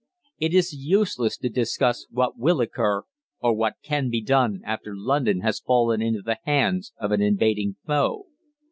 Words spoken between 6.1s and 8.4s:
the hands of an invading foe.